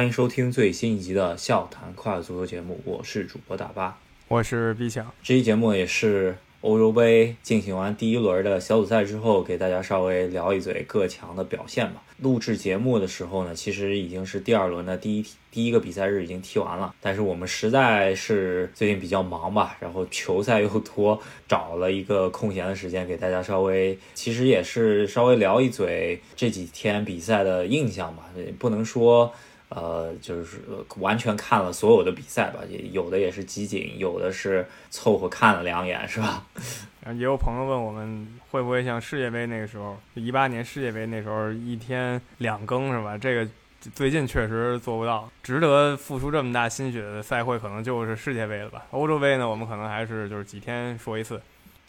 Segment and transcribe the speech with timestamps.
[0.00, 5.12] 欢迎收听最新一集的笑谈快乐足球节目，我是主播大巴，我是毕强。
[5.22, 12.02] 这期节目也是欧洲杯进行完第一轮的小组赛之后，给大家稍微聊一嘴各强的表现吧。
[12.16, 29.30] 录制节目的时候呢，其实已经是第二轮的第一第一个比赛日已经踢完了，但是我们实在是最近比较忙吧，然后球赛又多，找了一个空闲的时间给大家稍微，其实也是稍微聊一嘴这几天比赛的印象吧，不能说。
[29.70, 30.60] 呃，就是
[30.98, 36.44] 完全看了所有的比赛吧，也有的也是集锦，有的是凑合看了两眼，是吧？
[37.14, 43.16] 也有朋友问我们会不会像世界杯那个时候，一八年世界杯那时候一天两更，是吧？
[43.16, 43.48] 这个
[43.94, 48.84] 最近确实做不到，值得付出这么大心血的赛会，可能就是世界杯了吧？
[48.90, 51.40] 欧洲杯呢，我们可能还是就是几天说一次。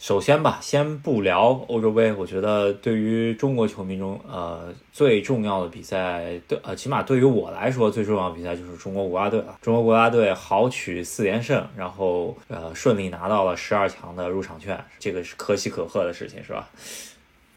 [0.02, 2.12] 首先吧，先不聊欧洲杯。
[2.12, 9.56] 我觉得对于中国球迷中，呃，最重要的比赛，对，呃，起码对于我来说，最重要的比赛就是中国国家队了。
[9.62, 16.68] 中国国家队豪取四连胜，然后呃，顺利拿到了十二强的入场券，这个是可喜可贺的事情，是吧？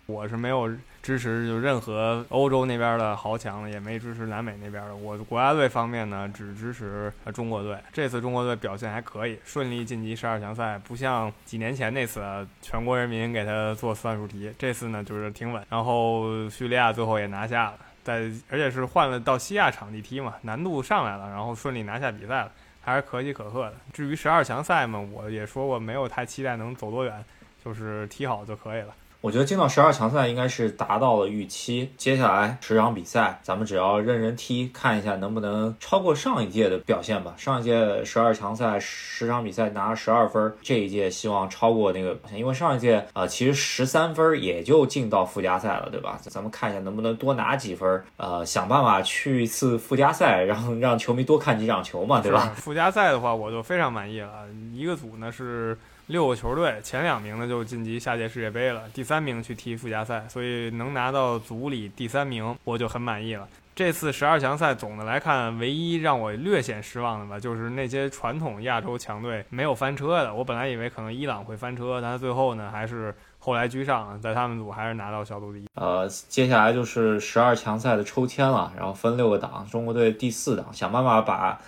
[0.07, 0.69] 我是没有
[1.01, 4.95] 支持就任何欧洲那边的豪强，也没支持南美那边的。
[4.95, 7.75] 我国家队方面呢，只支持中国队。
[7.91, 12.21] 这次中国队表现还可以，顺利晋级十二强赛，不像几年前那次
[12.61, 14.53] 全国人民给他做算术题。
[14.59, 15.63] 这次呢，就是挺稳。
[15.69, 23.73] 然后叙利亚最后也拿下了，在而且是换了到西亚场地踢嘛，难度上来了，然后顺利拿下比赛了，还是可喜可贺的。
[23.91, 27.25] 至于十二强赛嘛，我也说过没有太期待能走多远，
[27.63, 28.93] 就是踢好就可以了。
[29.25, 31.89] 我觉得进到十二强赛应该是达到了预期。
[31.97, 37.33] 接下来十场比赛，咱们只要认真踢，看一下能不能超过上一届的表现吧。
[37.35, 46.19] 上一届十二强赛十场比赛拿十二分，这一届希望超过那个表现，因为上一届啊，其实十三分也就进到附加赛了，对吧？
[46.21, 52.53] 咱们看一下能不能多拿几分，呃，想办法去一次附加赛，然后让球迷多看几场球嘛，对吧？
[52.55, 54.45] 附加赛的话，我就非常满意了。
[54.71, 55.75] 一个组呢是。
[56.07, 63.47] 六个球队前两名呢就晋级下届世界杯了，第三名去踢附加赛，所以能拿到组里第三名我就很满意了。
[63.73, 70.33] 这次十二强赛总的来看，唯一让我略显失望的吧，就是那些传统亚洲强队没有翻车的。
[70.33, 75.65] 我本来以为可能伊朗会翻车，但是最后呢还是后来居上，在他们组还是拿到小组第一。
[75.73, 81.59] 呃，接下来就是十二强赛的抽签了，然后分六个档，中国队第四档，想办法把。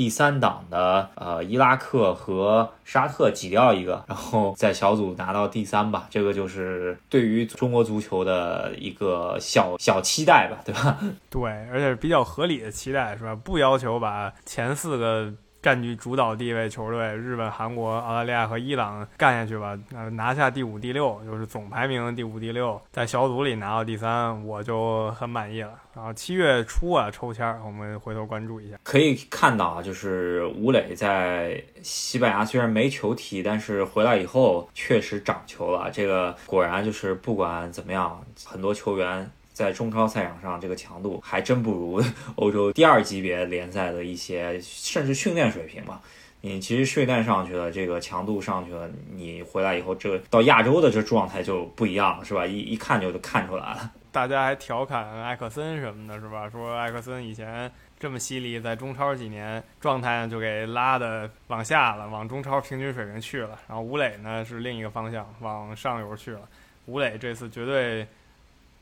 [0.00, 10.96] 第三档的呃伊拉克和沙特挤掉一个，然后在小组拿到第三吧，这个就是对于中国足球的一个小小期待吧，对吧？
[11.28, 13.34] 对，而且是比较合理的期待，是吧？
[13.34, 15.30] 不要求把前四个。
[15.62, 25.72] 占据主导地位球队，日本、韩国、澳大利亚和伊朗干下去吧，呃，拿下第五、第六，就是总排名第五、第六，在小组里拿到第三，我就很满意了。
[25.94, 28.76] 然后七月初啊，抽签，我们回头关注一下。
[28.82, 35.90] 可以看到啊，就是吴磊在西班牙虽然没球踢，但是回来以后确实长球了。
[35.90, 39.30] 这个果然就是不管怎么样，很多球员。
[39.60, 42.02] 在中超赛场上，这个强度还真不如
[42.36, 46.00] 欧洲第二级别联赛的一些，甚至训练水平吧。
[46.40, 52.46] 你其实训练上去了，这个强度上去了，你回来以后，这到亚洲的这状态就不一样了，是吧？
[52.46, 53.92] 一一看就看出来了。
[54.10, 56.48] 大家还调侃艾克森什么的，是吧？
[56.48, 63.58] 说艾克森以前这么犀利，在中超几年状态就给拉的往下了，往中超平均水平去了。
[63.68, 66.40] 然后吴磊呢是另一个方向，往上游去了。
[66.86, 68.06] 吴磊这次绝对。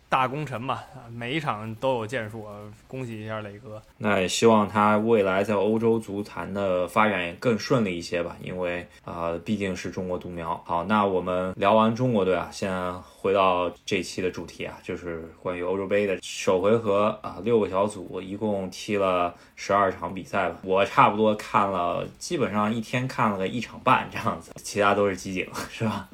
[0.08, 0.80] 大功臣嘛，
[1.10, 2.46] 每一场都有建树，
[2.86, 3.80] 恭喜一下磊哥。
[3.98, 10.58] 那也希望他未来在欧洲足坛的发展也更顺利一些吧，因为啊，毕竟是中国独苗。
[10.64, 20.56] 好，那我们聊完中国队啊，现在回到这期的主题啊，就是关于欧洲杯的首回合啊，六个小组一共踢了十二场比赛吧。
[20.62, 26.08] 我差不多看了，基本上一天看了个一场半这样子，其他都是集锦，是吧？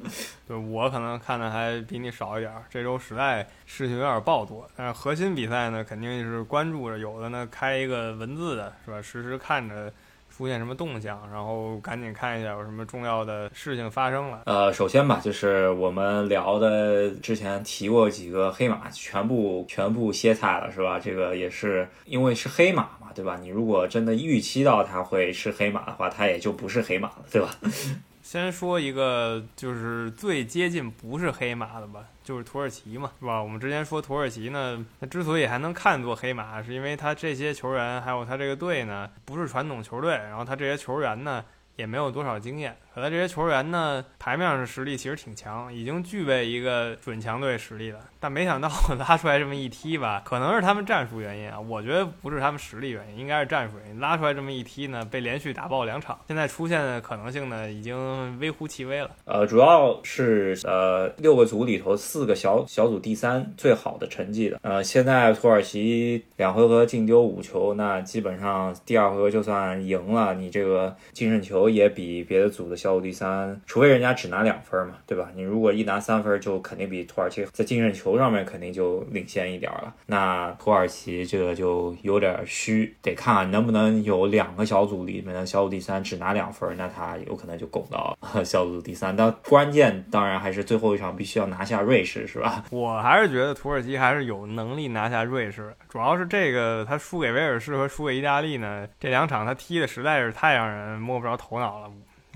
[0.47, 3.47] 对我可能看的还比你少一点儿，这周实在
[3.85, 4.67] 事情有点暴多。
[4.75, 9.01] 但是核心比赛呢，肯定是关注着，有的呢开一个文字的，是吧？
[9.01, 9.91] 实时看着
[10.35, 14.41] 出现什么动向，然后赶紧看一下有什么重要的事情发生了。
[14.45, 20.99] 呃，首先吧，就是我们聊的之前提过几个黑马，全部全部歇菜了，是吧？
[20.99, 23.37] 这个也是因为是黑马嘛，对吧？
[23.41, 27.49] 你如果真的预期到它会是黑马的话，它也就不是黑马了，对吧？
[28.21, 33.41] 先说一个，就是最接近不是黑马的吧，就是土耳其嘛，是吧？
[33.41, 41.45] 我们之前说土耳其呢，它之所以还能看作黑马，是因为他这些球员还有他这个队呢，不是传统球队，然后他这些球员呢，
[41.75, 42.75] 也没有多少经验。
[42.93, 47.99] 可他这些球员呢，台面上的实力其实挺强，已经具备一个准强队实力了。
[48.21, 53.99] 但没想到拉出来这么一踢吧，可能是他们战术原因啊，我觉得不是他们实力原因，应该是战术原因。
[53.99, 59.11] 拉出来这么一踢呢，被连续打爆两场，现在出现的可能性呢，已经微乎其微了。
[59.25, 64.57] 呃，主要是呃六个组里头四个小小组第三最好的成绩的。
[64.61, 72.75] 呃，现在土耳其两回合净丢五球，那基本上第二回合就算赢了，你这个净胜球也比别的组的。
[72.75, 75.29] 小组第三，除非人家只拿两分嘛，对吧？
[75.33, 79.93] 你如果一拿三分，就肯定比土耳其在净胜球上面肯定就领先一点了。
[80.05, 89.15] 那土耳其这个就有点虚，得看看能不能有两个小组里面的小组第三只拿两分，那他有可能就拱到小组第三。
[89.15, 92.65] 但关键当然还是最后一场必须要拿下瑞士，是吧？
[92.71, 101.91] 我还是觉得土耳其还是有能力拿下瑞士，主要是这个他输给威尔士和输给意大利呢，这两场他踢的实在是太让人摸不着头脑了。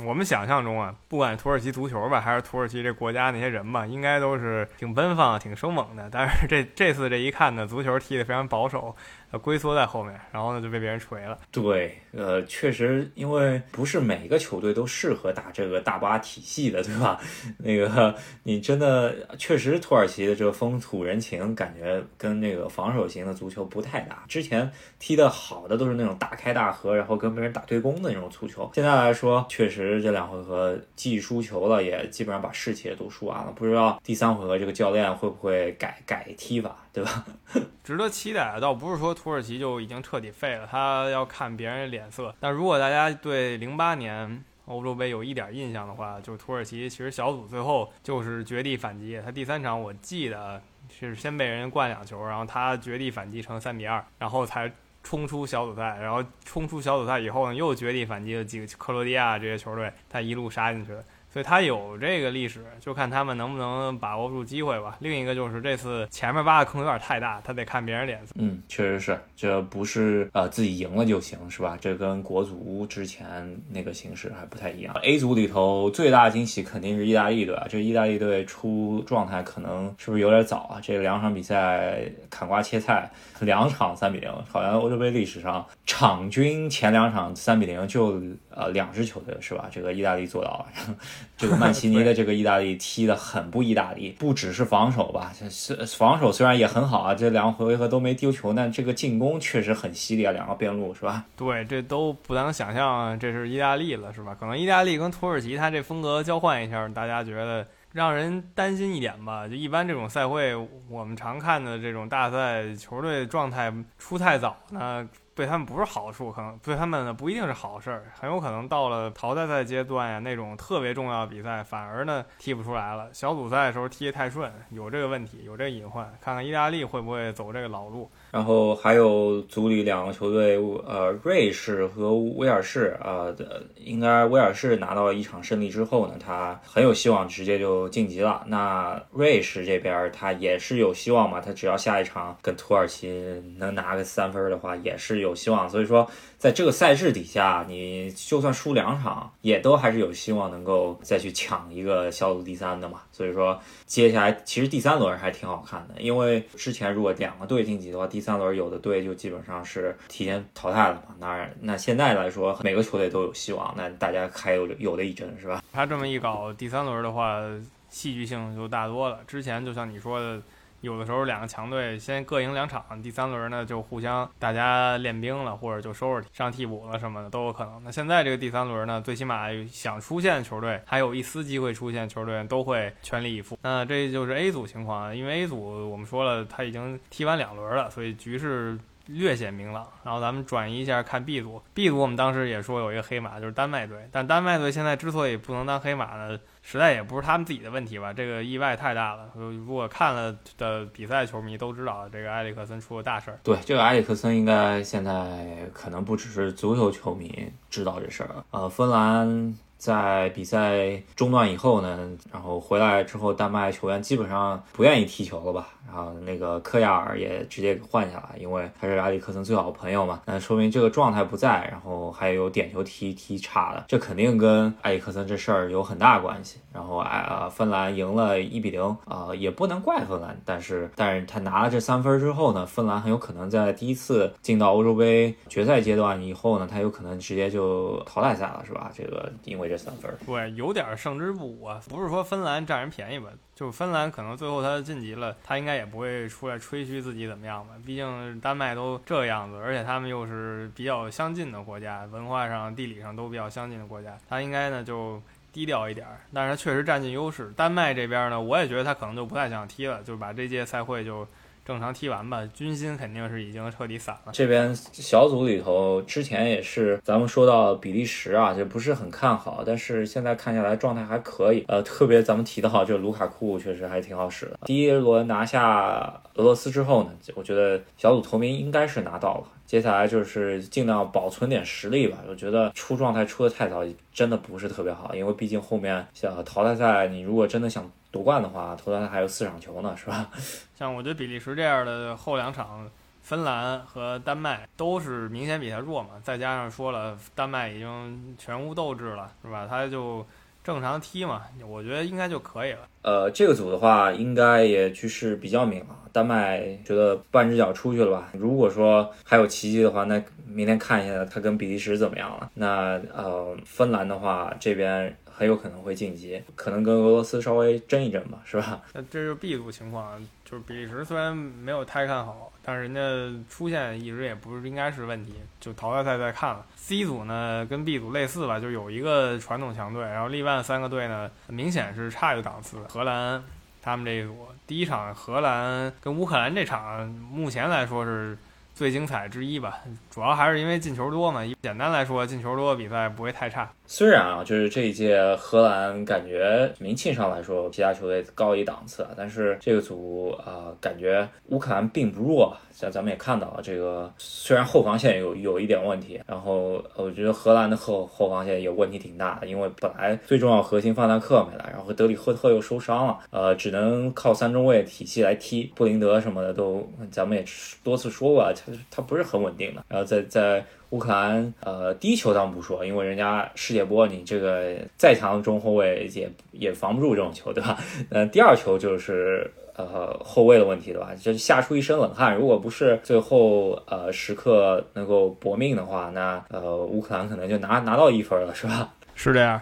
[0.06, 6.10] 我们想象中啊，不管土耳其足球吧，还是土耳其这国家那些人吧，应该都是挺奔放、挺生猛的。
[6.10, 8.95] 但是这这次这一看呢，足球踢得非常保守。
[9.37, 11.37] 龟缩在后面，然后呢就被别人锤了。
[11.51, 17.19] 对，呃，确实，因为不是每个球队都适合打这个大巴体系的，对吧？
[17.57, 24.23] 那个你真的确实，土耳其的这个风土人情感觉跟那个防守型的足球不太搭。
[24.27, 28.71] 之前踢的好的都是那种大开大合，然后跟别人打对攻的那种足球。
[28.73, 33.51] 现在来说，确实这两回合既输球了，也基本上把士气也都输完了。
[33.55, 36.75] 不知道第三回合这个教练会不会改改踢法？
[36.91, 37.23] 对吧？
[37.83, 42.33] 值得期待，倒不是说土耳其就已经彻底废了，他要看别人脸色。
[42.39, 54.71] 但如果大家对零八年欧洲杯有一点印象的话，就是土耳其其实小组最后就是绝地反击，他第三场我记得是先被人灌两球，然后他绝地反击成三比二，然后才
[55.04, 61.04] 冲出小组赛，然后冲出小组赛以后呢，又绝地反击了几个克罗地亚这些球队，他一路杀进去了。
[61.31, 64.97] 所以他有这个历史，就看他们能不能把握住机会吧。
[64.99, 68.33] 另一个就是这次前面挖的坑有点太大，他得看别人脸色。
[68.39, 71.77] 嗯，确实是，这不是呃自己赢了就行，是吧？
[71.79, 74.95] 这跟国足之前那个形式还不太一样。
[75.03, 80.79] A 组里头最大惊喜肯定是意大利队啊，这意大利队出状态可能是不是有点早啊？
[80.81, 82.01] 这两场比赛
[82.31, 83.07] 砍瓜切菜，
[83.39, 89.69] 两场三比零，好像欧洲杯历史上场均前两场三比零就呃两支球队是吧？
[89.71, 90.95] 这个意大利做到了。
[91.38, 101.25] 这个曼奇尼的这个意大利踢得很不意大利，不只是防守吧，是防守虽然也很好啊，这两个回合都没丢球，但这个进攻确实很犀利啊，两个边路是吧？
[101.36, 104.36] 对，这都不能想象这是意大利了是吧？
[104.39, 109.48] 可能意大利跟土耳其他这风格交换一下，大家觉得让人担心一点吧？
[109.48, 110.54] 就一般这种赛会，
[110.89, 115.07] 我们常看的这种大赛，球队状态出太早那。
[115.39, 123.07] 对他们不是好处，可能对他们呢不一定是好事儿，很有可能到了淘汰赛阶段呀，那种特别重要的比赛，反而呢踢不出来了。
[123.13, 126.03] 小组赛的时候踢得太顺，有这个问题，有这个隐患。
[126.19, 128.12] 看看意大利会不会走这个老路。
[128.31, 133.33] 然后还有组里两个球队，呃，瑞士和威尔士，呃，
[133.77, 138.44] 应该威尔士拿到一场胜利之后呢，他很有希望直接就晋级了。
[138.45, 143.09] 那瑞士这边他也是有希望嘛，他只要下一场跟土耳其
[143.57, 145.69] 能拿个三分的话，也是有有希望。
[145.69, 146.09] 所以说。
[146.39, 153.01] 在这个赛制底下，你就算输两场，也都还是有希望能够再去抢一个小组第三的嘛。
[153.11, 161.13] 所以说，接下来其实第三轮还挺好看的，因为之前如果两个队晋级的话，第三轮有的队就基本上是提前淘汰了嘛。
[161.19, 165.61] 那那现在来说，每个球队都有希望，那大家还有有的一争，是吧？
[165.73, 167.42] 他这么一搞，第三轮的话，
[167.89, 169.19] 戏剧性就大多了。
[169.27, 170.42] 之前就像你说的。
[170.81, 177.83] 有的时候两个强队先各赢两场，第三轮呢就互相大家练兵了，或者就收拾上替补了什么的都有可能。
[177.83, 183.57] 那现在这个第三轮呢，最起码想出现球队，还有一丝机会出现球队，都会全力以赴。
[183.62, 188.78] 那这就是 A 组情况，因为 A 组我们说了，他已经踢完两轮了，所以局势
[189.09, 189.87] 略显明朗。
[190.04, 193.97] 然后咱们转移一下看 B 组，B 组我们当时也说有一个黑马，就是丹麦队。
[194.11, 196.39] 但丹麦队现在之所以不能当黑马呢？
[196.61, 199.30] 实在也不是他们自己的问题吧，这个意外太大了。
[199.33, 203.39] 如果看了的比赛，球迷都知道这个埃里克森出了大事儿。
[203.44, 208.30] 对，这个埃里克森应该现在可能不只是足球球迷知道这事儿。
[208.51, 215.69] 呃，芬兰在比赛中断以后呢，然后回来之后，丹麦球员基本上不愿意踢球了吧？
[215.91, 220.21] 然后那个科亚尔也直接给换下来，因为他是埃里克森最好的朋友嘛。
[220.25, 226.59] 那说明这个状态不在，然后还有点球踢踢差的，这肯定跟埃里克森这事儿有很大关系。
[226.71, 238.91] 然后哎啊，芬兰赢了一比零啊，也不能怪芬兰，但是但是他拿了这三分之后呢，芬兰很有可能在第一次进到欧洲杯决赛阶段以后呢，他有可能直接就淘汰赛了，是吧？
[238.95, 243.29] 这个因为这三分，对，有点胜之不武啊，不是说芬兰占人便宜吧？
[243.59, 247.73] 就芬兰可能最后他晋级了，他应该也不会出来吹嘘自己怎么样吧？
[247.85, 256.07] 毕竟丹麦都这样子，而且他们又是比较相近的国家，文化上、地理上都比较相近的国家，他应该呢就低调一点。
[256.33, 257.51] 但是他确实占尽优势。
[257.57, 261.28] 丹麦这边呢，我也觉得他可能就不太想踢了，就把这届赛会就。
[261.69, 264.31] 正常踢完吧，军心肯定是已经彻底散了。
[264.33, 271.64] 这边小组里头，之前也是咱们说到比利时啊，就不是很看好，但是现在看下来状态还可以。
[271.68, 274.61] 呃，特别咱们提到这卢卡库确实还挺好使的。
[274.66, 279.44] 第一轮拿下俄罗斯之后呢，我觉得小组头名应该是拿到了。
[279.68, 282.18] 接下来就是尽量保存点实力吧。
[282.28, 290.30] 我觉得出状态出的太早，真的不是特别好，因为毕竟后面像淘汰赛，你如果真的想夺冠的话，淘汰赛还有四场球呢，是吧？
[290.78, 292.89] 像我觉得比利时这样的后两场，
[293.21, 296.09] 芬兰和丹麦都是明显比他弱嘛。
[296.23, 299.68] 再加上说了，丹麦已经全无斗志了，是吧？
[299.69, 300.25] 他就
[300.63, 302.80] 正常踢嘛，我觉得应该就可以了。
[303.04, 305.97] 呃，这个组的话，应该也趋势比较明朗。
[306.11, 308.30] 丹麦觉得半只脚出去了吧？
[308.33, 312.49] 如果说还有奇迹的话，那明天看一下他跟比利时怎么样了。
[312.56, 318.81] 那呃，芬兰的话这边很有可能会晋级，可能跟俄罗斯稍微争一争吧，是吧？
[318.91, 326.65] 那这就是 B 组情况，就是比利时虽然没有太看好，但是人家出现一直也不是应该是问题，就淘汰赛再看了。
[326.75, 332.77] C 组呢跟 B 组类似吧，就有一个传统强队，然后另外三个队呢明显是差一个档次。
[332.89, 333.41] 荷兰。
[333.81, 334.35] 他们这一组
[334.67, 338.37] 第一场荷兰跟乌克兰这场，目前来说是
[338.75, 339.79] 最精彩之一吧，
[340.19, 341.40] 主要还是因为进球多嘛。
[341.61, 343.71] 简单来说，进球多比赛不会太差。
[343.85, 352.54] 虽然啊，就是这一届荷兰感觉名气上来说，其他球队高一档次，但是这个组啊，感觉乌克兰并不弱。
[352.73, 365.71] 像咱们也看到了，这个虽然后防线有有一点问题，然后我觉得荷兰的后后防线有问题挺大的，因为本来最重要核心范戴克没来，然后德里赫特又受伤了，呃，只能靠三中卫体系来踢。
[365.76, 367.44] 布林德什么的都，咱们也
[367.83, 369.83] 多次说过，他他不是很稳定的。
[369.90, 377.78] 然后在在乌克兰，呃，第一球当不说，因为人家世界波，你这个再强的中后卫也也防不住这种球，对吧？
[378.09, 379.49] 呃，第二球就是。
[379.80, 381.11] 呃，后卫的问题对吧？
[381.18, 382.35] 就吓出一身冷汗。
[382.35, 388.94] 如果不是最后呃时刻能够搏命的话，那呃乌克兰可能就拿拿到一分了，是吧？
[389.16, 389.61] 是这样，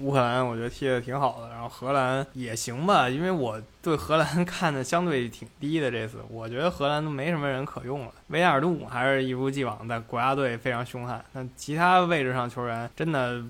[0.00, 5.90] 乌克兰我觉得踢得挺好的，然后荷兰也行吧，因为我对荷兰 看的相对挺低的。
[5.90, 13.42] 这次我觉得荷兰都没什么人可用了，维尔杜姆还是一如既往在国家队非常凶悍，那其他位置上球员真的。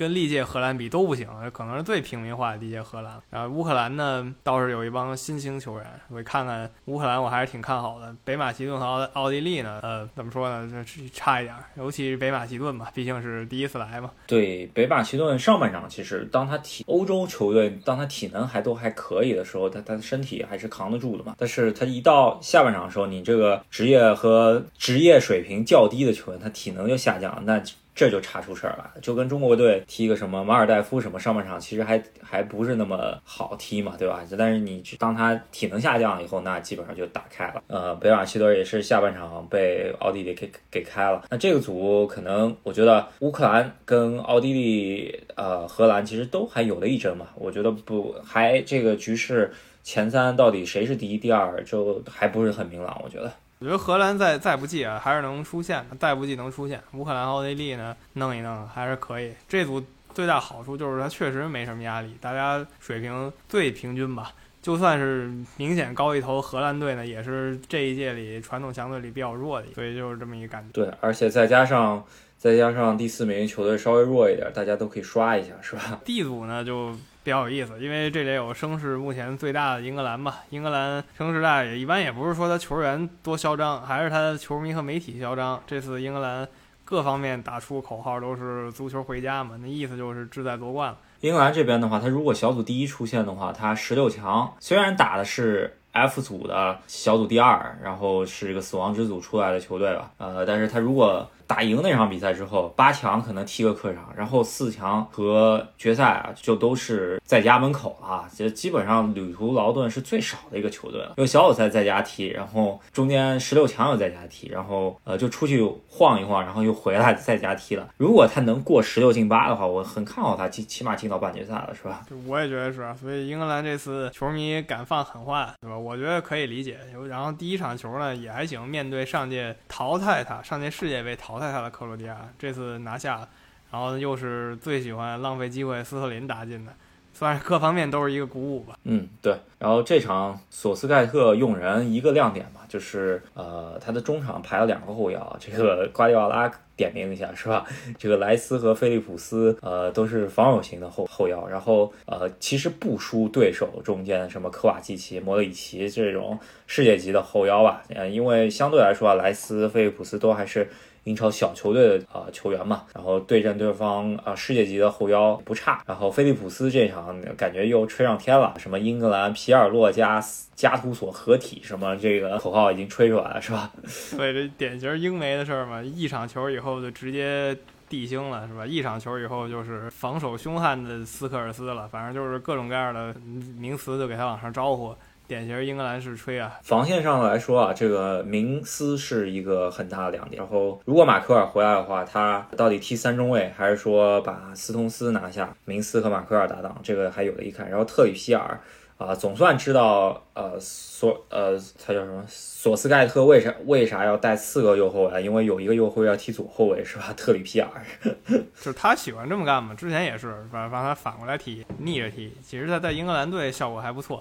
[0.00, 3.20] 跟历届荷兰比都不行，可能是最平民化的历届荷兰。
[3.28, 5.86] 然后乌克兰呢，倒是有一帮新兴球员。
[6.08, 8.16] 我看看乌克兰，我还是挺看好的。
[8.24, 10.82] 北马其顿和奥奥地利呢，呃，怎么说呢？
[11.12, 14.10] 差一点，尤其是北马其顿吧，毕竟是第一次来嘛。
[14.26, 21.34] 对，北马其顿上半场其实当他体欧洲球队，当他体能还都还可以的时候，他他身体还是扛得住的嘛。
[21.36, 27.62] 但是他一到下半场的时候，你这个职业和职业水平较低的球员，他体能就下降，那。
[28.00, 34.24] 这就查出事儿了，就跟中国队踢个什么马尔代夫什么上半场，其实还还不是那么好踢嘛，对吧？
[34.38, 37.62] 但是你当他体能下降以后，那基本上就打开了。
[37.66, 41.24] 呃，北马其顿也是下半场被奥地利给给开了。
[41.28, 47.26] 那这个组可能我觉得乌克兰跟奥地利、呃荷兰其实都还有的一争嘛。
[47.34, 49.52] 我觉得不还这个局势
[49.82, 52.98] 前三到底谁是第一、第二，就还不是很明朗。
[53.04, 53.30] 我觉得。
[53.60, 55.96] 我觉得荷兰再再不济啊，还是能出现的。
[55.98, 59.34] 再不济能出现，乌克兰、奥地利呢，弄一弄还是可以。
[59.46, 64.32] 这组最大好处就是它确实没什么压力，大家水平最平均吧。
[64.62, 70.72] 就算是明显高一头，荷兰队呢也是这一届里传统强队里比较弱的，所以就是这么一个感觉。
[70.72, 72.02] 对，而且再加上
[72.38, 76.96] 再加上第四名球队稍微弱一点，大家都可以刷一下，是吧？D 组呢就。
[77.22, 80.38] 比较有意思，因为这里有声势目前最大的英格兰吧。
[80.50, 85.62] 英格兰声势大也一般，也不是说他球员多嚣张，还是他球迷和媒体嚣张。
[85.66, 86.48] 这次英格兰
[86.84, 90.98] 各方面打出口号都是“足球回家”嘛，那意思就是志在夺冠了。
[91.20, 108.24] 英格兰这边的话，他如果小组第一出现的话，他十六强虽然打的是 F 组的小组第二，然后是一个死亡之组出来的球队吧，呃，但是他如果打赢那场比赛之后，八强可能踢个客场，然后四强和决赛啊，就都是在家门口了。
[108.32, 111.14] 这基本上旅途劳顿是最少的一个球队了。
[111.16, 117.88] 因为小组赛在家踢，然后中间十六强又在家踢，然后呃就出去晃一晃，然后又回来在家踢了。
[117.96, 122.06] 如果他能过十六进八的话，我很看好他进，起码进到半决赛了，是吧？
[122.28, 122.94] 我也觉得是。
[123.00, 125.76] 所以英格兰这次球迷敢放狠话，对吧？
[125.76, 126.78] 我觉得可以理解。
[127.08, 133.28] 然后第一场球呢也还行，面对上届淘汰他、上届世界杯淘汰他的克罗地亚，这次拿下了，
[133.70, 136.72] 然后又是最喜欢浪费机会斯特林打进的。
[137.12, 138.78] 算是各方面都是一个鼓舞吧。
[138.84, 139.36] 嗯，对。
[139.58, 147.66] 然后这场索斯盖特用人一个亮点吧，就是呃他的中场排了两个后腰，这个 瓜迪奥拉点名一下是吧？
[147.98, 160.70] 这个莱斯和菲利普斯呃都是防守型的后后腰，然后呃其实不输对手中间什么科瓦季奇、莫德里奇这种世界级的后腰吧，呃因为相对来说啊莱斯、菲利普斯都还是。
[161.04, 165.82] 英超小球队的啊球员嘛，然后对阵对方啊世界级的后腰不差。
[165.86, 170.22] 然后菲利普斯这场感觉又吹上天了，什么英格兰皮尔洛加
[170.54, 173.70] 加图索合体，什么这个口号已经吹出来了，是吧？
[174.16, 177.56] 对，这典型英媒的事儿嘛，一场球以后就直接
[177.88, 178.66] 地星了，是吧？
[178.66, 183.14] 一场球以后就是防守凶悍的斯科尔斯了，反正就是各种各样的
[183.58, 184.94] 名词就给他往上招呼。
[185.30, 186.58] 典型英格兰式吹啊！
[186.64, 190.42] 防线上来说啊，这个明斯是一个很大的亮点。
[190.42, 195.54] 然后，如果马科尔回来的话，他到底踢三中卫，还是说把斯通斯拿下？
[195.64, 197.70] 明斯和马科尔搭档，这个还有的一看。
[197.70, 198.58] 然后特里皮尔
[198.98, 205.22] 啊，总算知道呃索呃他叫什么索斯盖特为啥为啥要带四个右后卫？
[205.22, 207.14] 因为有一个右后卫要踢左后卫是吧？
[207.16, 207.68] 特里皮尔
[208.26, 209.74] 就是他喜欢这么干嘛？
[209.74, 212.32] 之前也是把把他反过来踢，逆着踢。
[212.42, 214.20] 其实他在英格兰队效果还不错。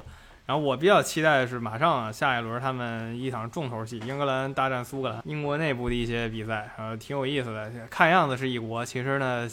[0.50, 5.22] 然后我比较期待的是，马上啊下一轮他们一场重头戏——英格兰大战苏格兰。
[5.24, 7.72] 英国内部的一些比赛，呃，挺有意思的。
[7.88, 9.48] 看样子是一国，其实呢，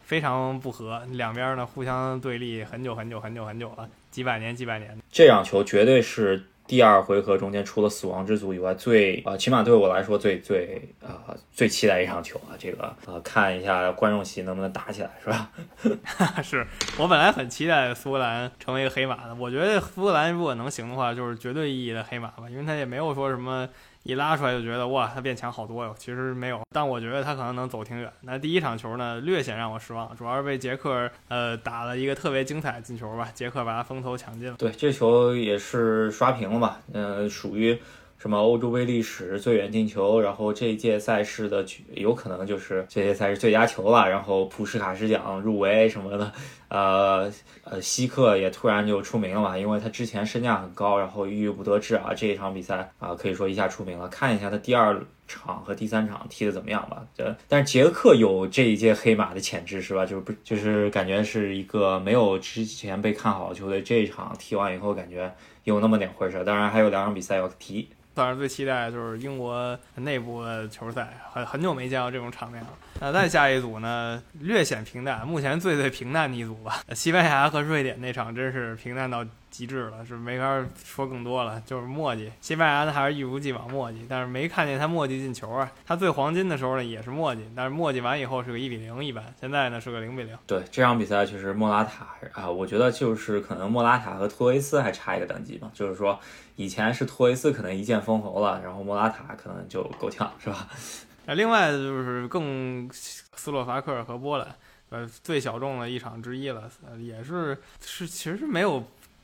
[0.00, 4.96] 非常不和，两边呢互相对立很久很久很久很久了，几百年几百年。
[5.12, 6.42] 这场球绝对是。
[6.68, 15.50] 第二回合中间，除了死亡之组以外，最啊，起码对我来说最最啊最期待一场球啊，这个啊看一下观众席能不能打起来，是吧？
[16.44, 16.64] 是
[16.98, 23.66] 我本来很期待苏格兰成为一个黑马的，我觉得苏格兰如果能行的话，就是绝对意义的黑马吧，因为他也没有说什么。
[24.02, 25.94] 一拉出来就觉得哇，他变强好多哟。
[25.98, 28.10] 其实没有，但我觉得他可能能走挺远。
[28.22, 34.56] 那第一场球呢，略显让我失望，主要是被杰克呃打了一个特别精彩的进球吧，杰克把他风头抢尽了。
[34.56, 36.80] 对，这球也是刷屏了吧？
[36.92, 37.78] 嗯，属于。
[38.18, 46.32] 什么欧洲杯历史最远进球，然后这一届赛事的有可能就是这届赛事最佳球了，然后普什卡什奖入围什么的，
[46.68, 54.08] 呃呃，希克也突然就出名了嘛，因为他之前身价很高，然后郁郁不得志啊，这一场比赛啊可以说一下出名了。
[54.08, 57.06] 看一下他第二场和第三场踢的怎么样吧。
[57.16, 60.04] 这但是捷克有这一届黑马的潜质是吧？
[60.04, 66.42] 就是不就是感觉是一个没有之前被看好的球队，这一场踢完以后感觉有那么点回事。
[66.44, 67.88] 当然还有两场比赛要踢。
[68.18, 72.68] 当然，最期待的就是英国内部的球赛，很很久没见到这种场面了。
[72.98, 76.82] 那再下一组呢，略显平淡，目前最最平淡的一组吧。
[76.96, 82.28] 西班牙和瑞典那场真是平淡到极致了，是没法说更多了，就是墨迹。
[82.40, 85.70] 西班牙呢还是一如既往墨迹，但是没看见他墨迹进球啊。
[85.86, 90.36] 他最黄金的时候呢也是墨迹，但是墨迹完以后是个一比零一般，现在呢是个零比零。
[90.44, 96.18] 对这场比赛确实莫拉塔啊，我觉得就是可能莫拉塔和托雷斯还差一个等级嘛，就是说
[96.58, 100.68] 以前是托雷斯可能一剑封喉了，然后莫拉塔可能就够呛，是吧？
[101.24, 104.56] 那另外就是更斯洛伐克和波兰，
[104.90, 106.68] 呃，最小众的一场之一了，
[106.98, 108.82] 也是是其实是没有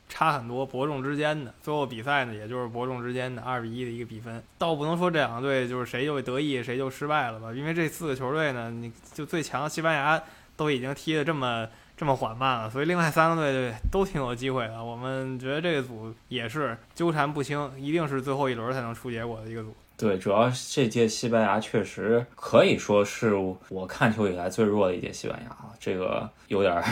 [0.09, 1.53] 差很多，伯仲之间的。
[1.61, 4.41] 最后比赛呢，也就是伯仲之间的二比一的一个比分。
[4.57, 10.23] 倒不能说这两个队就是谁就得意谁就失败了吧，因为这四个球队呢，你就最强西班牙
[10.57, 11.67] 都已经踢得这么
[11.97, 14.83] 这么缓慢了，所以另外三个队都挺有机会的。
[14.83, 19.75] 我们觉得这个组也是纠缠不清，一定是最后一轮才能出结果的一个组。
[19.97, 23.35] 对，主要这届西班牙确实可以说是
[23.69, 25.73] 我看球以来最弱的一届西班牙了。
[25.79, 26.83] 这个有点儿，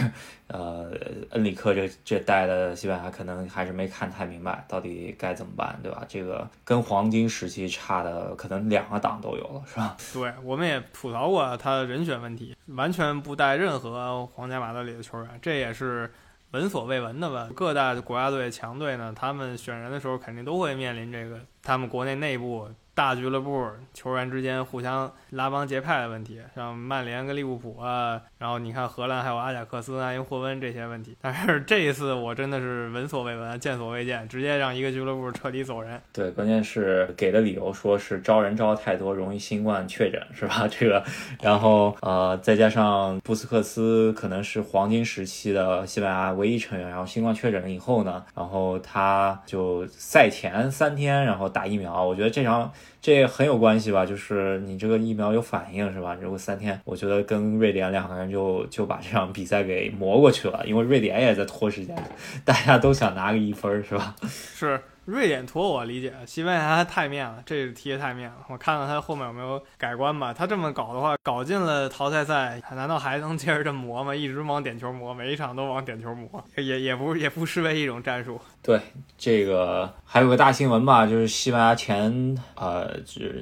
[0.48, 0.92] 呃，
[1.30, 6.04] 恩里克这这带的西班牙可能还是没看太明白到底该怎么办，对吧？
[6.08, 9.96] 这个跟黄金时期差的可能两个档都有了，是吧？
[10.12, 16.12] 对，我们也吐槽过他的人选问题，完全不带任何皇家马德里的球员，这也是。
[16.52, 17.48] 闻所未闻的吧？
[17.56, 31.16] 各大国家队强队呢，他们选人的时候肯定都会面临这个，他们国内内部大俱乐部球员之间互相拉帮结派的问题，像曼联跟利物浦啊，然后你看荷兰还有阿贾克斯、埃因霍温这些问题。
[31.20, 35.98] 但是这一次我真的是闻所未闻、见所未见，直接让一个俱乐部彻底走人。
[36.12, 40.68] 对，关键是给的理由说是招人招太多，容易新冠确诊，是吧？
[40.68, 41.02] 这个，
[41.40, 52.70] 然后呃，再加上布斯克斯可能是黄金时期的西班牙唯一成员，然后新冠确诊了以后呢，然后他就赛前三天然后打疫苗，我觉得这场。
[53.00, 54.06] 这很有关系吧？
[54.06, 56.16] 就是你这个疫苗有反应是吧？
[56.20, 61.96] 如果三天，我觉得跟瑞典两个人就就把这场比赛给磨过去了，因为瑞典也在拖时间，
[62.44, 64.14] 大家都想拿个一分是吧？
[64.26, 64.80] 是。
[65.04, 68.36] 瑞典拖我理解，西班牙太面了，这踢的太面了。
[68.48, 70.32] 我看看他后面有没有改观吧。
[70.32, 74.14] 他这么搞的话，搞进了淘汰赛，难道还能接着这么磨吗？
[74.14, 78.40] 一直往点球磨，每一场都往点球磨，也也不也不失为一种战术。
[78.62, 78.80] 对，
[79.18, 82.88] 这个还有个大新闻吧，就是西班牙前呃，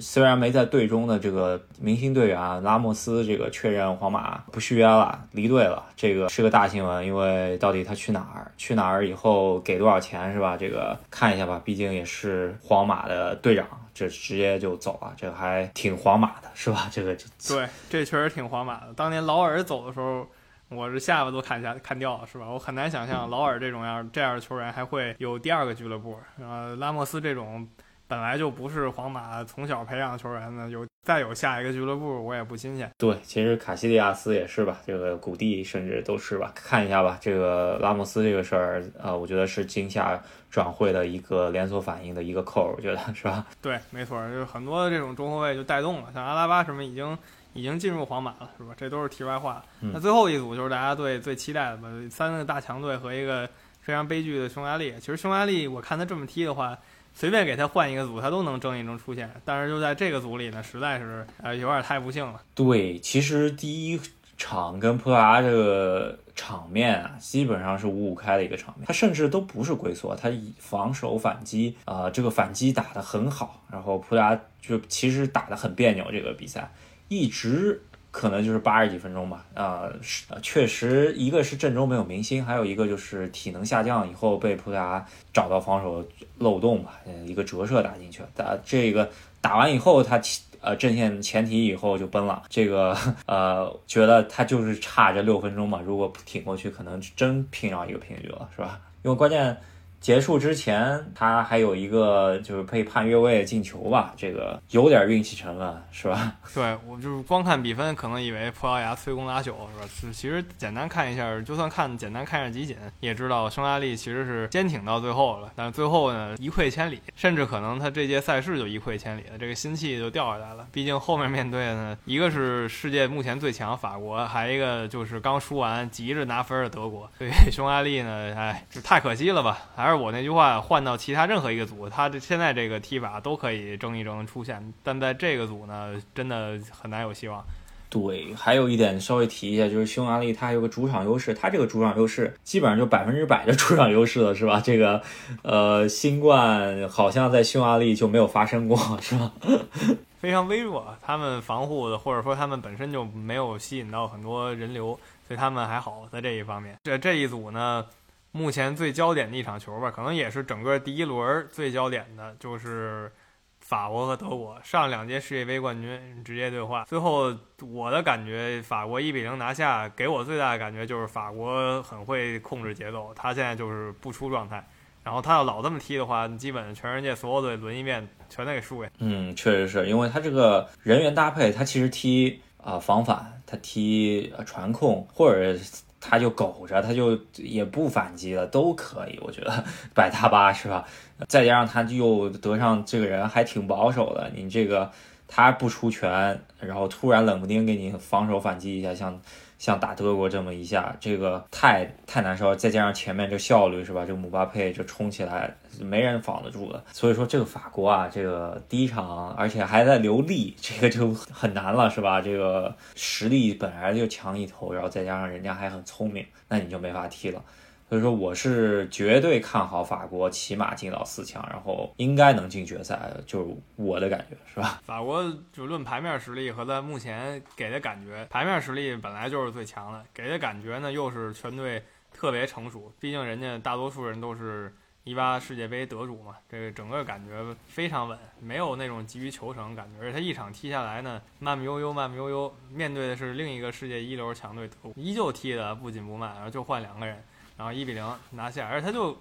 [0.00, 10.56] 虽然没在队中的这个明星队员，拉莫斯这个确认皇马不续约了，离队了，这个是个大新闻，因为到底他去哪儿，去哪儿以后给多少钱是吧？
[10.56, 11.60] 这个看一下吧。
[11.62, 16.88] 毕竟也是皇马的队长，这直接就走了，这还挺皇马的，是吧？
[16.90, 17.14] 这个
[17.46, 18.94] 对，这确实挺皇马的。
[18.96, 20.26] 当年劳尔走的时候，
[20.70, 22.46] 我是下巴都砍下砍掉了，是吧？
[22.48, 26.18] 我很难想象劳尔这种样这样的球员还会有第二个俱乐部。
[26.40, 27.68] 呃，拉莫斯这种。
[28.10, 32.90] 本来就不是皇马从小培养球员的，有再有下一个俱乐部，我也不新鲜。
[32.98, 36.50] 对，其实卡西利亚斯也是吧，这个古蒂甚至都是吧。
[36.52, 43.46] 看一下吧，这个拉莫斯这个事儿，呃，我觉得是今夏转会的一个连锁反应的一个扣，我觉得是吧？
[43.62, 47.16] 对，没错，就是很多的这种中后卫就带动了，像阿拉巴什么已经
[47.52, 48.74] 已经进入皇马了，是吧？
[48.76, 49.62] 这都是题外话。
[49.80, 53.48] 那最后一组就是大家对最期待的吧，三个大强队和一个
[53.80, 54.94] 非常悲剧的匈牙利。
[55.00, 56.78] 其实匈牙利，我看他这么踢的话。
[57.12, 59.28] 随便给他换一个组，他都能争一争出线。
[59.44, 62.40] 但是就在这个组里呢，实在是呃有点太不幸了。
[62.54, 64.00] 对，其实第一
[64.38, 68.86] 场跟葡萄牙这个场面啊，基本上是五五开的一个场面。
[68.86, 73.60] 他甚至都不是龟缩，他以防守反击啊，这个反击打得很好。
[73.72, 76.70] 然后葡萄牙就其实打得很别扭，这个比赛
[77.10, 77.82] 一直。
[78.12, 86.04] 可能就是八十几分钟吧，呃，是确实，一个是阵中没有明星，还有一个就是体能下降以后被葡萄牙找到防守
[86.38, 88.28] 漏洞吧，一个折射打进去了。
[88.34, 89.08] 打这个
[89.40, 90.20] 打完以后，他
[90.60, 92.42] 呃阵线前提以后就崩了。
[92.48, 98.80] 这个呃，觉得他就是差这六分钟嘛，如果挺过去，可能真拼上一个平局了，是吧？
[99.04, 99.56] 因为关键。
[100.00, 106.34] 结束之前，他还有一个就是可以判越位进球吧，这个有点运气成分，是吧？
[106.54, 110.12] 对我就是光看比分，可能以为葡萄牙摧弓拉朽，是吧？
[110.12, 120.66] 其实简单看一下，就算看简单看一下集锦，也知道匈牙利其实是坚挺到最后了，但是最后呢一溃千里，甚至可能他这届赛事就一溃千里了，这个心气就掉下来了。
[120.72, 129.58] 毕竟后面面对呢，一个是世界目前最强法国，还一个就是刚输完急着拿分的德国，所以 匈牙利呢，哎，就太可惜了吧？
[129.76, 137.44] 还 是是我那句话，换到其他任何一个组，他的现在这个踢法都可以争一争出现，但在这个组呢，真的很难有希望。
[137.88, 144.60] 对，还有一点稍微提一下，就是匈牙利它有个主场优势，它这个主场优势基本上就百分之百的主场优势了，是吧？
[144.64, 145.02] 这个
[145.42, 149.32] 呃，新冠好像在匈牙利就没有发生过，是吧？
[150.20, 156.76] 非常微弱，他们防护的或者说他们本身就没有吸引到很多人流，所以他们还好在这一方面。
[156.84, 157.84] 这这一组呢？
[158.32, 163.10] 目前最焦点的一场球吧，可能也是整个第一轮最焦点的，就是
[163.58, 166.84] 法国和德国上两届世界杯冠军直接对话。
[166.84, 174.64] 最后我的感觉，法国一比零拿下，给我最大的感觉就是法国很会控制节奏，他现在就是不出状态。
[175.02, 178.88] 然后他要老这么踢的话，基本全世界所有队轮一遍全得给输给。
[178.98, 185.58] 嗯，确实是因为他这个人员搭配，他其实踢啊防反，他踢传控或者。
[186.00, 190.86] 他就苟着，他就也不反击了，都可以，我觉得 摆大巴是吧？
[191.28, 194.90] 再加上他又得上这个人还挺保守的，你这个
[195.30, 199.18] 他不出拳，然后突然冷不丁给你防守反击一下，像。
[199.60, 204.06] 像打德国这么一下，这个太太难受，再加上前面这效率是吧？
[204.06, 212.22] 这姆巴佩这冲起来没人防得住的，所以说这个法国啊，这个第一场而且还在留力，这个就很难了是吧？
[212.22, 217.44] 这个实力本来就强一头，然后再加上人家还很聪明，那你就没法踢了。
[217.90, 224.80] 所以说我是绝对看好法国，起码进到四强，然后应该能进决赛，就是我的感觉，是吧？
[224.86, 225.20] 法国
[225.52, 234.72] 就论牌面实力和他目前给的感觉，牌面实力本来就是最强的，给的感觉呢又是全队特别成熟，毕竟人家大多数人都是
[235.02, 240.00] 一八世界杯得主嘛，这个整个感觉非常稳，没有那种急于求成感觉。
[240.00, 247.20] 而且他一场踢下来呢，慢慢悠悠，慢慢悠悠，面对的是另一个世界一流强队德国，依旧踢的不紧不慢，然后就换两个人，
[247.60, 248.66] 然后一比零拿下。
[248.66, 249.14] 而且他就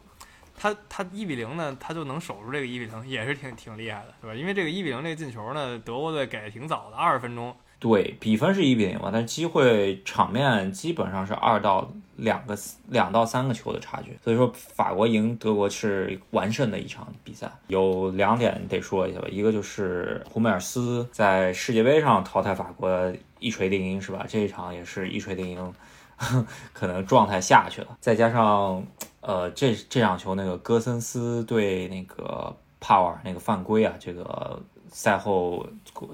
[0.57, 4.33] 他他一比零呢，他就能守住这个一比零，也是挺挺厉害的，对吧？
[4.33, 7.53] 因为这个一比零这个进球呢，德国队给的挺早的，二十分钟。
[7.81, 12.57] 对比分是一比零嘛，但是机会场面基本上是二到两个
[12.89, 17.49] 两到三个球的差距，所以说法国赢德国是完胜的一场比赛。
[17.67, 24.25] 有两点得说一下吧，一个就是胡梅尔斯在世界杯上淘汰法国一锤定音是吧？
[24.27, 25.73] 这一场也是一锤定音，
[26.73, 27.97] 可能状态下去了。
[27.99, 28.83] 再加上
[29.21, 34.61] 呃这这场球那个戈森斯对那个帕瓦尔那个犯规啊，这个。
[34.91, 35.63] 赛后，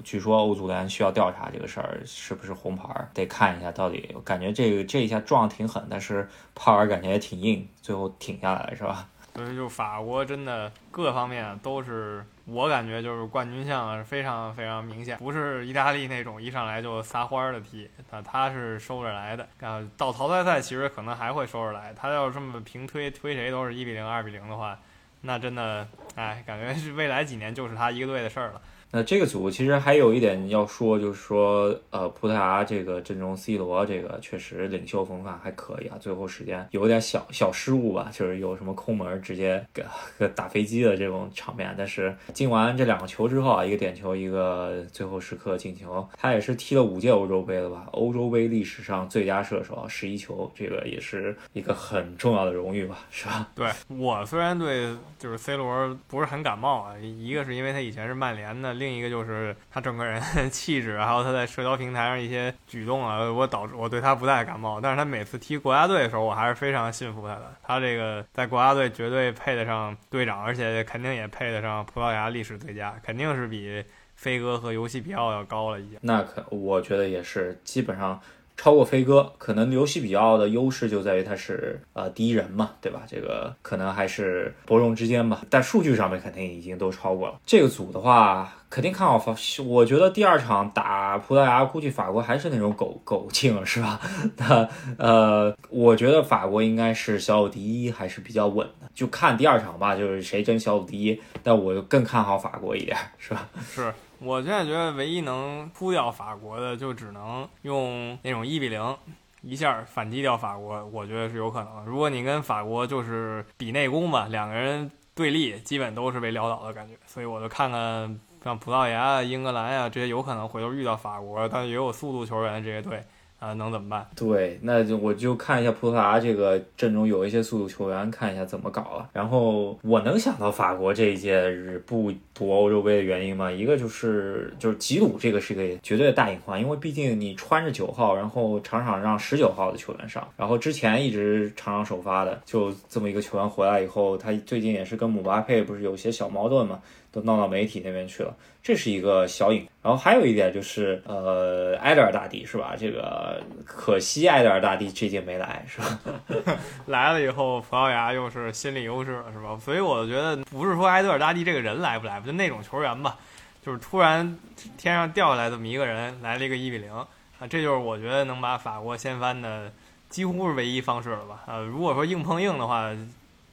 [0.04, 4.14] 据说欧足联需要调查这个事儿是不是红牌，得看一下到底。
[4.22, 9.08] 感觉这个这一下撞挺狠，但是帕尔感觉也挺硬，最后挺下来了，是吧？
[9.36, 19.46] 所以就法国真的各方面都是，我感觉就是冠军相非常非常明显，不是意大利那种一上来就撒欢儿的踢，啊，他是收着来的。
[19.60, 24.78] 啊，到淘汰赛其实可能还会收着来，他要这么平推推谁都是一比零、二比零的话。
[25.20, 28.60] 那真的，哎，感觉是未来几年就是他一个队的事儿了。
[28.92, 35.98] 那这个组其实还有一点要说，就是说，呃，葡萄牙这个阵容，C 罗这个确实领袖风范还可以啊。
[36.00, 39.84] 最后时间有点小小失误吧，就是有什么空门直接给
[40.36, 41.74] 打飞机的这种场面。
[41.76, 47.88] 但是进完这两个球之后啊，一个点球，一个最后时刻进球，他也是踢了五届欧洲杯了吧？
[47.90, 53.48] 欧洲杯历史上最佳射手，十一球，这个也是一个很重要的荣誉吧，是吧？
[53.54, 58.74] 对我虽然对就是 C 罗不是很感冒啊，一个是因为他以前是曼联的。
[58.74, 64.80] 另一个就是他整个人 气质，还有他在社交平台上一些举动啊，我导致我对他不太感冒。
[64.80, 67.52] 但是他每次踢国家队的时候，我还是非常信服他的。
[67.62, 75.98] 他这个在国家队绝对配得上队长，而且肯定也配得上葡萄牙历史最佳，肯定是比飞哥和尤西比奥要高了一些。
[76.02, 78.20] 那可我觉得也是，基本上。
[78.56, 83.02] 超过飞哥，可能游戏比较的优势就在于他是呃第一人嘛，对吧？
[83.06, 85.42] 这个可能还是伯仲之间吧。
[85.50, 87.34] 但数据上面肯定已经都超过了。
[87.44, 89.36] 这个组的话，肯定看好法。
[89.64, 94.00] 我觉得第二场打葡萄牙，估计法国还是那种狗狗劲，是吧？
[94.36, 98.90] 那呃，我觉得法国应该是小组第一，还是比较稳的。
[98.94, 101.20] 就看第二场吧，就是谁争小组第一。
[101.42, 103.48] 但我更看好法国一点，是吧？
[103.70, 103.92] 是。
[104.18, 108.96] 我现在觉得唯一能扑掉法国的，就只能用那种一比零
[109.42, 110.84] 一下反击掉法国。
[110.86, 111.84] 我觉得是有可能。
[111.84, 116.94] 如果你跟法国就是比内功吧，两个人对立，基本都是被撂倒的感觉。
[117.06, 123.02] 所以我就看看像葡萄牙、英格兰呀这些有可能回头遇到法国，但也有速度球员这些队。
[123.38, 124.08] 啊，能怎么办？
[124.16, 129.10] 对，那就我就看一下葡萄牙这个阵中有一些速度球员，看一下怎么搞了。
[129.12, 133.52] 然后我能想到法国这一届是不夺欧洲杯的原因嘛？
[133.52, 146.80] 一个就是就是吉鲁这个是个绝对的大隐患，因为毕竟你穿着九号，然后场场让十九号的球员上，然后之前一直场上首发的就这么一个球员回来以后，他最近也是跟姆巴佩不是有些小矛盾嘛？
[147.12, 149.66] 都闹到媒体那边去了，这是一个小隐。
[149.86, 152.74] 然后还有一点就是，呃，埃德尔大帝是吧？
[152.76, 156.00] 这个可惜埃德尔大帝这届没来，是吧？
[156.86, 159.56] 来了以后，葡萄牙又是心理优势了，是吧？
[159.64, 163.16] 所以我觉得不是说埃德尔大帝这个人来不来，就那种球员吧，
[163.64, 164.36] 就是突然
[164.76, 167.06] 天上掉下来这么一个人，来了一个一比零啊，
[167.48, 169.70] 这就是我觉得能把法国掀翻的
[170.08, 171.44] 几乎是唯一方式了吧？
[171.46, 172.90] 呃，如果说硬碰硬的话。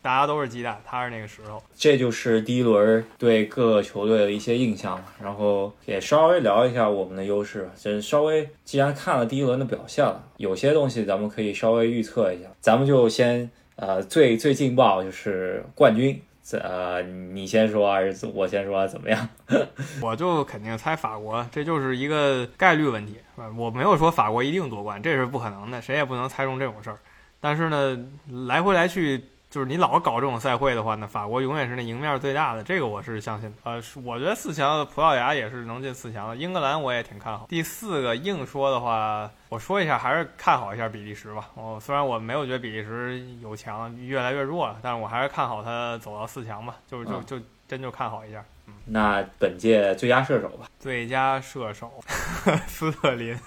[0.04, 1.64] 大家都是鸡蛋，他是那个石头。
[1.74, 7.70] 这就是第一轮对各个球队的一些印象然后也稍微聊一下我们的优势。
[7.78, 12.50] 就稍微，既然看了第一轮的表现了，有些东西咱们可以稍微预测一下。
[12.60, 16.22] 咱们就先，呃，最最劲爆就是冠军。
[16.52, 18.86] 呃，你先说还是我先说？
[18.86, 19.30] 怎么样？
[20.04, 23.16] 我就肯定猜法国，这就是一个概率问题？
[23.56, 26.98] 我没有说法国一定夺冠，这是不可能的，谁也不能猜中这种事儿。
[27.40, 27.98] 但是呢，
[28.48, 29.24] 来回来去。
[29.54, 33.54] 就是你老搞这种赛会的话，那法国永远是那赢面最大的，这个我是相信。
[33.62, 37.46] 呃，我觉得四强葡萄牙也是能进四强的，英格兰我也挺看好。
[37.48, 41.52] 第四个硬说的话，我说一下，还是看好一下比利时吧。
[41.54, 46.78] 我虽然我没有觉得比利时有强，越来越弱了，但是我还是看好他走到四强吧。
[46.88, 48.44] 就就就真就看好一下。
[48.66, 50.66] 嗯，那本届最佳射手吧？
[50.80, 52.04] 最佳射手，
[52.66, 53.38] 斯特林。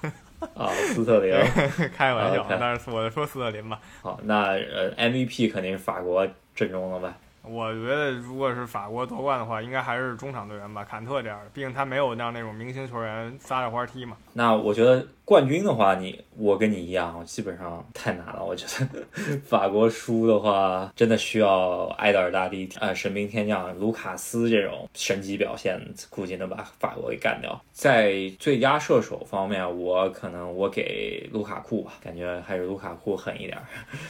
[0.55, 1.35] 啊，斯特林，
[1.97, 3.81] 开玩笑，但是我说斯特林吧。
[4.03, 7.13] 好，那呃，MVP 肯定是法国阵中了呗。
[7.43, 14.17] 我觉得如果是法国夺冠的话，应该还是中场队员吧，坎特这样的，毕竟他没有让那种明星球员撒着欢踢嘛。
[14.33, 18.45] 那我觉得冠军的话，你我跟你一样，基本上太难了。
[18.45, 27.61] 我觉得法国输的话，真的需要埃德尔大帝、呃神兵天将卢卡斯这种神级表现，估计能把法国给干掉。
[27.73, 33.59] 在最佳射手方面，我可能我给卢卡库吧，感觉还是卢卡库狠一点。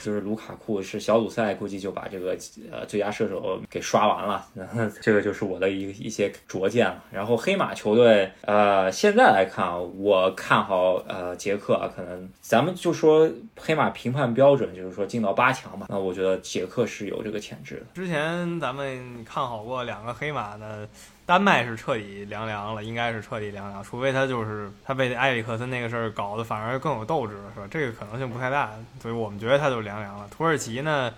[0.03, 2.37] 就是卢卡库是小组赛估计就把这个
[2.71, 4.47] 呃最佳射手给刷完了，
[5.01, 7.03] 这个就是我的一一些拙见了。
[7.11, 9.67] 然后黑马球队，呃，现在来看，
[9.99, 17.87] 我看好呃捷克啊，可能咱们就说黑马评判标准就是说进到八强嘛，那我觉得捷克是有这个潜质的。
[17.95, 20.89] 之前咱们看好过两个黑马的。
[21.27, 27.67] 丹麦是彻底凉凉了，应该是彻底凉凉，除非他就是他被埃里克森那个事儿搞得反而更有斗志了，是吧？
[27.69, 28.71] 这个可能性不太大，
[29.03, 30.29] 所以我们觉得他就凉凉了。
[30.31, 31.13] 土耳其呢，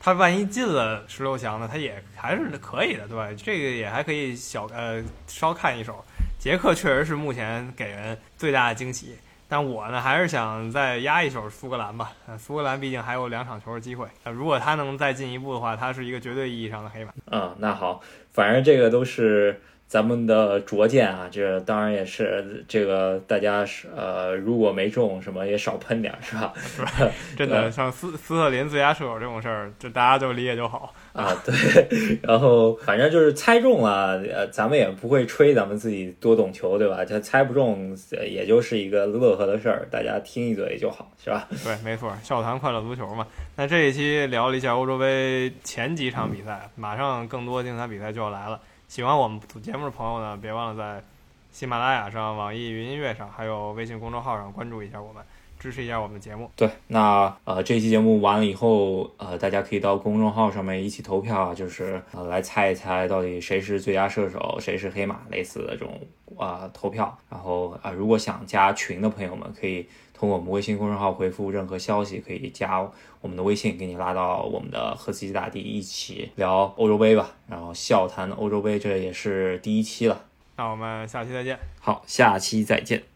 [0.00, 3.28] 他万一进了十六强呢，他也还是可以的，对吧？
[3.40, 6.04] 这个也还可以小呃稍看一手。
[6.40, 9.16] 捷克确实是目前给人最大的惊喜，
[9.52, 12.10] 但我呢还是想再压一手苏格兰吧。
[12.38, 17.12] 苏格兰毕竟还有两场球的机会，如果他能再进一步的话，他是一个绝对意义上的黑马。
[17.26, 18.00] 嗯，那好。
[18.30, 19.60] 反正这个都是
[19.92, 26.50] 咱们的拙见啊，这当然也是这个大家是呃，如果没中什么也少喷点是吧？
[26.56, 26.90] 是吧？
[27.36, 31.36] 真的像斯斯特林最佳射手这种事儿，就大家就理解就好啊。
[31.44, 31.54] 对，
[32.24, 37.04] 然后反正就是猜中了，呃，咱们也不会吹咱们自己多懂球，对吧？
[37.04, 37.94] 他猜不中
[38.26, 41.46] 也就是一个乐呵的事儿，大家听一嘴就好，是吧？
[41.62, 43.26] 对，没错，笑谈快乐足球嘛。
[43.56, 48.58] 那这一期聊了一下欧洲杯前几场比赛，马上更多精彩比赛就要来了。
[48.92, 51.02] 喜欢我们节目的朋友呢，别忘了在
[51.50, 55.24] 喜马拉雅上、网易云音乐上，还有微信公众号上关注一下我们，
[55.58, 56.50] 支持一下我们的节目。
[56.54, 65.98] 对，那呃，这期节目完了以后，呃，大家可以到公众号上面一起投票，就是呃来猜一猜到底谁是最佳射手，谁是黑马，类似的这种
[66.36, 67.16] 啊投票。
[67.30, 72.86] 然后啊，如果想加群的朋友们，可以通过我们微信公众号回复任何消息，可以加。
[73.22, 80.26] 我们的微信给你拉到我们的赫斯基大帝一起聊欧洲杯吧，然后笑谈欧洲杯，这也是第一期了。
[80.56, 81.58] 那我们下期再见。
[81.80, 83.02] 好，下期再见。